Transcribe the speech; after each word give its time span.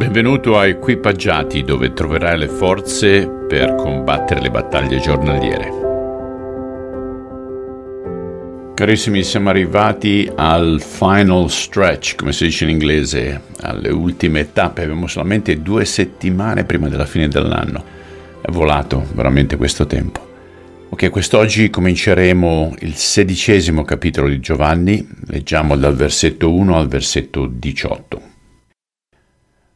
Benvenuto 0.00 0.56
a 0.56 0.66
Equipaggiati 0.66 1.62
dove 1.62 1.92
troverai 1.92 2.38
le 2.38 2.48
forze 2.48 3.28
per 3.28 3.74
combattere 3.74 4.40
le 4.40 4.50
battaglie 4.50 4.98
giornaliere. 4.98 5.70
Carissimi, 8.72 9.22
siamo 9.22 9.50
arrivati 9.50 10.26
al 10.34 10.80
final 10.80 11.50
stretch, 11.50 12.14
come 12.14 12.32
si 12.32 12.44
dice 12.44 12.64
in 12.64 12.70
inglese, 12.70 13.42
alle 13.60 13.90
ultime 13.90 14.50
tappe. 14.54 14.84
Abbiamo 14.84 15.06
solamente 15.06 15.60
due 15.60 15.84
settimane 15.84 16.64
prima 16.64 16.88
della 16.88 17.04
fine 17.04 17.28
dell'anno. 17.28 17.84
È 18.40 18.50
volato 18.50 19.04
veramente 19.12 19.58
questo 19.58 19.84
tempo. 19.84 20.26
Ok, 20.88 21.10
quest'oggi 21.10 21.68
cominceremo 21.68 22.76
il 22.78 22.94
sedicesimo 22.94 23.84
capitolo 23.84 24.28
di 24.28 24.40
Giovanni. 24.40 25.06
Leggiamo 25.26 25.76
dal 25.76 25.94
versetto 25.94 26.54
1 26.54 26.78
al 26.78 26.88
versetto 26.88 27.44
18. 27.44 28.29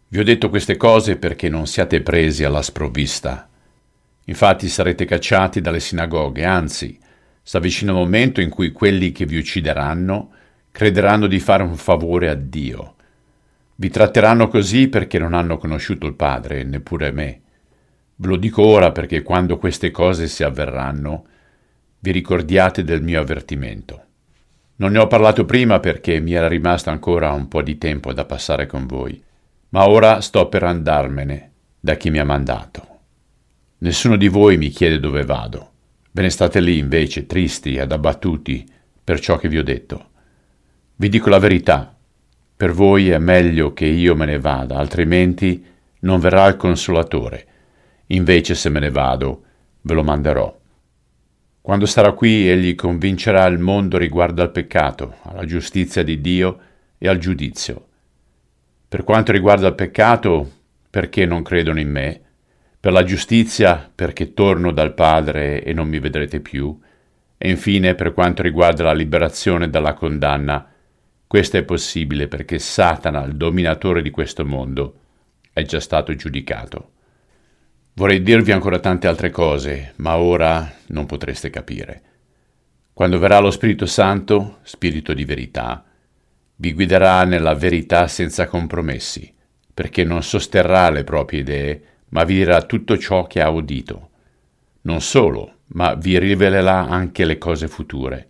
Vi 0.06 0.18
ho 0.18 0.24
detto 0.24 0.48
queste 0.48 0.76
cose 0.76 1.16
perché 1.16 1.48
non 1.48 1.66
siate 1.66 2.00
presi 2.00 2.44
alla 2.44 2.62
sprovvista. 2.62 3.48
Infatti 4.26 4.68
sarete 4.68 5.06
cacciati 5.06 5.60
dalle 5.60 5.80
sinagoghe, 5.80 6.44
anzi, 6.44 6.98
sta 7.42 7.58
vicino 7.58 7.92
il 7.92 7.98
momento 7.98 8.40
in 8.40 8.48
cui 8.48 8.70
quelli 8.70 9.12
che 9.12 9.26
vi 9.26 9.38
uccideranno 9.38 10.30
crederanno 10.70 11.26
di 11.26 11.40
fare 11.40 11.62
un 11.62 11.76
favore 11.76 12.28
a 12.28 12.34
Dio. 12.34 12.94
Vi 13.76 13.90
tratteranno 13.90 14.48
così 14.48 14.88
perché 14.88 15.18
non 15.18 15.34
hanno 15.34 15.58
conosciuto 15.58 16.06
il 16.06 16.14
Padre, 16.14 16.62
neppure 16.62 17.10
me. 17.10 17.40
Ve 18.16 18.28
lo 18.28 18.36
dico 18.36 18.62
ora 18.62 18.92
perché 18.92 19.22
quando 19.22 19.56
queste 19.58 19.90
cose 19.90 20.28
si 20.28 20.44
avverranno, 20.44 21.24
vi 21.98 22.12
ricordiate 22.12 22.84
del 22.84 23.02
mio 23.02 23.20
avvertimento. 23.20 24.02
Non 24.76 24.92
ne 24.92 24.98
ho 24.98 25.06
parlato 25.06 25.44
prima 25.44 25.80
perché 25.80 26.20
mi 26.20 26.34
era 26.34 26.46
rimasto 26.46 26.90
ancora 26.90 27.32
un 27.32 27.48
po' 27.48 27.62
di 27.62 27.78
tempo 27.78 28.12
da 28.12 28.24
passare 28.24 28.66
con 28.66 28.86
voi 28.86 29.22
ma 29.74 29.88
ora 29.88 30.20
sto 30.20 30.48
per 30.48 30.62
andarmene 30.62 31.50
da 31.80 31.96
chi 31.96 32.08
mi 32.10 32.20
ha 32.20 32.24
mandato. 32.24 32.86
Nessuno 33.78 34.14
di 34.14 34.28
voi 34.28 34.56
mi 34.56 34.68
chiede 34.68 35.00
dove 35.00 35.24
vado. 35.24 35.70
Ve 36.12 36.22
ne 36.22 36.30
state 36.30 36.60
lì 36.60 36.78
invece, 36.78 37.26
tristi 37.26 37.74
ed 37.74 37.90
abbattuti 37.90 38.64
per 39.02 39.18
ciò 39.18 39.36
che 39.36 39.48
vi 39.48 39.58
ho 39.58 39.64
detto. 39.64 40.10
Vi 40.94 41.08
dico 41.08 41.28
la 41.28 41.40
verità. 41.40 41.92
Per 42.56 42.70
voi 42.70 43.10
è 43.10 43.18
meglio 43.18 43.72
che 43.72 43.86
io 43.86 44.14
me 44.14 44.26
ne 44.26 44.38
vada, 44.38 44.76
altrimenti 44.76 45.66
non 46.02 46.20
verrà 46.20 46.46
il 46.46 46.56
consolatore. 46.56 47.46
Invece 48.06 48.54
se 48.54 48.68
me 48.68 48.78
ne 48.78 48.90
vado, 48.90 49.42
ve 49.80 49.94
lo 49.94 50.04
manderò. 50.04 50.56
Quando 51.60 51.86
starà 51.86 52.12
qui, 52.12 52.48
egli 52.48 52.76
convincerà 52.76 53.44
il 53.46 53.58
mondo 53.58 53.98
riguardo 53.98 54.40
al 54.40 54.52
peccato, 54.52 55.16
alla 55.22 55.44
giustizia 55.44 56.04
di 56.04 56.20
Dio 56.20 56.60
e 56.96 57.08
al 57.08 57.18
giudizio. 57.18 57.88
Per 58.94 59.02
quanto 59.02 59.32
riguarda 59.32 59.66
il 59.66 59.74
peccato, 59.74 60.48
perché 60.88 61.26
non 61.26 61.42
credono 61.42 61.80
in 61.80 61.90
me? 61.90 62.20
Per 62.78 62.92
la 62.92 63.02
giustizia, 63.02 63.90
perché 63.92 64.34
torno 64.34 64.70
dal 64.70 64.94
Padre 64.94 65.64
e 65.64 65.72
non 65.72 65.88
mi 65.88 65.98
vedrete 65.98 66.38
più? 66.38 66.78
E 67.36 67.50
infine, 67.50 67.96
per 67.96 68.14
quanto 68.14 68.40
riguarda 68.40 68.84
la 68.84 68.92
liberazione 68.92 69.68
dalla 69.68 69.94
condanna, 69.94 70.70
questo 71.26 71.56
è 71.56 71.64
possibile 71.64 72.28
perché 72.28 72.60
Satana, 72.60 73.24
il 73.24 73.34
dominatore 73.34 74.00
di 74.00 74.10
questo 74.10 74.44
mondo, 74.44 74.98
è 75.52 75.62
già 75.62 75.80
stato 75.80 76.14
giudicato. 76.14 76.92
Vorrei 77.94 78.22
dirvi 78.22 78.52
ancora 78.52 78.78
tante 78.78 79.08
altre 79.08 79.30
cose, 79.30 79.94
ma 79.96 80.18
ora 80.18 80.72
non 80.90 81.06
potreste 81.06 81.50
capire. 81.50 82.02
Quando 82.92 83.18
verrà 83.18 83.40
lo 83.40 83.50
Spirito 83.50 83.86
Santo, 83.86 84.58
Spirito 84.62 85.12
di 85.12 85.24
verità, 85.24 85.84
vi 86.56 86.72
guiderà 86.72 87.24
nella 87.24 87.54
verità 87.54 88.06
senza 88.06 88.46
compromessi, 88.46 89.32
perché 89.72 90.04
non 90.04 90.22
sosterrà 90.22 90.88
le 90.90 91.02
proprie 91.02 91.40
idee, 91.40 91.82
ma 92.10 92.22
vi 92.24 92.34
dirà 92.34 92.62
tutto 92.62 92.96
ciò 92.96 93.26
che 93.26 93.40
ha 93.40 93.48
udito. 93.48 94.10
Non 94.82 95.00
solo, 95.00 95.62
ma 95.68 95.94
vi 95.94 96.18
rivelerà 96.18 96.86
anche 96.86 97.24
le 97.24 97.38
cose 97.38 97.66
future. 97.66 98.28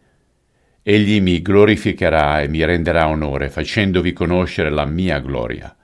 Egli 0.83 1.21
mi 1.21 1.43
glorificherà 1.43 2.41
e 2.41 2.49
mi 2.49 2.65
renderà 2.65 3.09
onore, 3.09 3.51
facendovi 3.51 4.13
conoscere 4.13 4.71
la 4.71 4.87
mia 4.87 5.19
gloria. 5.19 5.75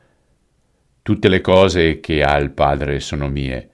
Tutte 1.03 1.29
le 1.29 1.41
cose 1.41 2.01
che 2.01 2.23
ha 2.23 2.37
il 2.37 2.51
Padre 2.53 3.01
sono 3.01 3.29
mie. 3.29 3.69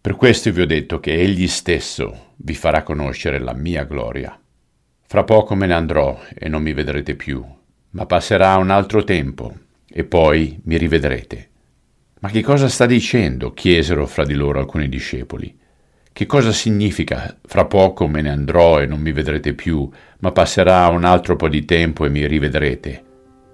Per 0.00 0.16
questo 0.16 0.50
vi 0.50 0.62
ho 0.62 0.66
detto 0.66 0.98
che 0.98 1.12
Egli 1.12 1.46
stesso 1.46 2.34
vi 2.36 2.54
farà 2.54 2.82
conoscere 2.82 3.38
la 3.38 3.52
mia 3.52 3.84
gloria. 3.84 4.36
Fra 5.06 5.24
poco 5.24 5.54
me 5.54 5.66
ne 5.66 5.74
andrò 5.74 6.20
e 6.34 6.48
non 6.48 6.62
mi 6.62 6.72
vedrete 6.72 7.14
più 7.14 7.44
ma 7.90 8.06
passerà 8.06 8.56
un 8.56 8.70
altro 8.70 9.04
tempo 9.04 9.52
e 9.88 10.04
poi 10.04 10.60
mi 10.64 10.76
rivedrete. 10.76 11.48
Ma 12.20 12.28
che 12.28 12.42
cosa 12.42 12.68
sta 12.68 12.86
dicendo? 12.86 13.52
chiesero 13.52 14.06
fra 14.06 14.24
di 14.24 14.34
loro 14.34 14.58
alcuni 14.58 14.88
discepoli. 14.88 15.56
Che 16.12 16.26
cosa 16.26 16.52
significa 16.52 17.36
fra 17.46 17.64
poco 17.64 18.06
me 18.06 18.20
ne 18.20 18.30
andrò 18.30 18.80
e 18.80 18.86
non 18.86 19.00
mi 19.00 19.12
vedrete 19.12 19.54
più, 19.54 19.88
ma 20.18 20.32
passerà 20.32 20.86
un 20.88 21.04
altro 21.04 21.36
po' 21.36 21.48
di 21.48 21.64
tempo 21.64 22.04
e 22.04 22.10
mi 22.10 22.26
rivedrete, 22.26 23.02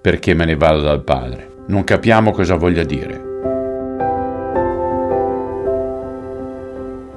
perché 0.01 0.33
me 0.33 0.45
ne 0.45 0.55
vado 0.55 0.81
dal 0.81 1.03
Padre? 1.03 1.55
Non 1.67 1.83
capiamo 1.83 2.31
cosa 2.31 2.55
voglia 2.55 2.83
dire. 2.83 3.25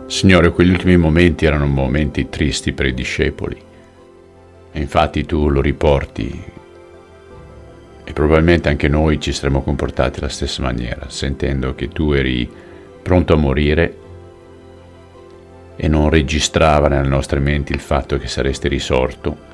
Signore, 0.06 0.50
quegli 0.50 0.70
ultimi 0.70 0.97
momenti 0.97 1.47
erano 1.47 1.66
momenti 1.66 2.28
tristi 2.28 2.72
per 2.72 2.87
i 2.87 2.94
discepoli. 2.94 3.56
E 4.72 4.81
infatti 4.81 5.25
tu 5.25 5.48
lo 5.48 5.60
riporti 5.60 6.58
e 8.10 8.12
probabilmente 8.12 8.69
anche 8.69 8.88
noi 8.88 9.21
ci 9.21 9.32
saremmo 9.32 9.62
comportati 9.62 10.19
alla 10.19 10.28
stessa 10.28 10.62
maniera, 10.62 11.09
sentendo 11.09 11.76
che 11.76 11.91
tu 11.91 12.10
eri 12.10 12.50
pronto 13.00 13.34
a 13.34 13.37
morire 13.37 13.97
e 15.76 15.87
non 15.87 16.10
registrava 16.10 16.88
nelle 16.88 17.06
nostre 17.06 17.38
menti 17.38 17.70
il 17.72 17.78
fatto 17.78 18.19
che 18.19 18.26
saresti 18.26 18.66
risorto 18.66 19.49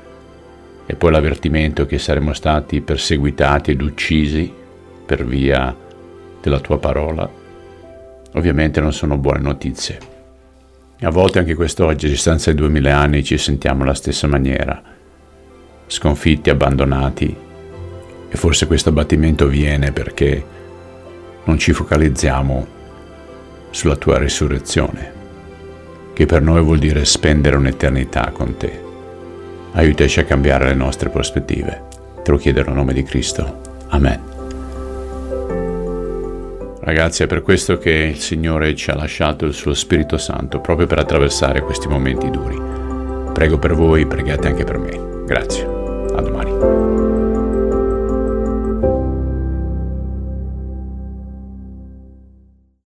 e 0.87 0.95
poi 0.95 1.11
l'avvertimento 1.11 1.85
che 1.85 1.99
saremmo 1.99 2.33
stati 2.33 2.81
perseguitati 2.81 3.71
ed 3.71 3.81
uccisi 3.83 4.51
per 5.05 5.23
via 5.23 5.75
della 6.41 6.59
tua 6.59 6.79
parola, 6.79 7.29
ovviamente 8.33 8.81
non 8.81 8.91
sono 8.91 9.19
buone 9.19 9.39
notizie. 9.39 9.99
A 11.01 11.11
volte 11.11 11.37
anche 11.37 11.53
quest'oggi, 11.53 12.07
a 12.07 12.09
distanza 12.09 12.49
di 12.49 12.57
duemila 12.57 12.97
anni, 12.97 13.23
ci 13.23 13.37
sentiamo 13.37 13.83
alla 13.83 13.93
stessa 13.93 14.25
maniera, 14.25 14.81
sconfitti, 15.85 16.49
abbandonati, 16.49 17.45
e 18.29 18.35
forse 18.37 18.67
questo 18.67 18.89
abbattimento 18.89 19.47
viene 19.47 19.91
perché 19.91 20.43
non 21.45 21.57
ci 21.57 21.71
focalizziamo 21.71 22.67
sulla 23.69 23.95
tua 23.95 24.17
risurrezione, 24.17 25.13
che 26.13 26.25
per 26.25 26.41
noi 26.41 26.61
vuol 26.61 26.79
dire 26.79 27.05
spendere 27.05 27.55
un'eternità 27.55 28.31
con 28.33 28.57
te. 28.57 28.85
Aiutaci 29.73 30.19
a 30.19 30.25
cambiare 30.25 30.65
le 30.65 30.73
nostre 30.73 31.09
prospettive. 31.09 31.83
Te 32.23 32.31
lo 32.31 32.37
chiedo 32.37 32.61
a 32.61 32.73
nome 32.73 32.93
di 32.93 33.03
Cristo. 33.03 33.61
Amen. 33.89 34.35
Ragazzi, 36.79 37.23
è 37.23 37.27
per 37.27 37.41
questo 37.41 37.77
che 37.77 37.91
il 37.91 38.17
Signore 38.17 38.73
ci 38.75 38.89
ha 38.91 38.95
lasciato 38.95 39.45
il 39.45 39.53
suo 39.53 39.73
Spirito 39.73 40.17
Santo, 40.17 40.61
proprio 40.61 40.87
per 40.87 40.99
attraversare 40.99 41.61
questi 41.61 41.87
momenti 41.87 42.29
duri. 42.29 42.59
Prego 43.33 43.59
per 43.59 43.75
voi, 43.75 44.05
pregate 44.05 44.47
anche 44.47 44.63
per 44.63 44.77
me. 44.77 45.25
Grazie. 45.25 46.76